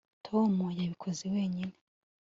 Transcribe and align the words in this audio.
Tom 0.25 0.53
yabikoze 0.79 1.23
wenyine 1.33 1.75